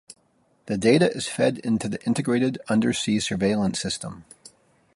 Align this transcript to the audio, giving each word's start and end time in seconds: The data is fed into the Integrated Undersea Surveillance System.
The 0.65 0.79
data 0.79 1.15
is 1.15 1.27
fed 1.27 1.59
into 1.59 1.87
the 1.87 2.03
Integrated 2.07 2.57
Undersea 2.69 3.19
Surveillance 3.19 3.79
System. 3.79 4.25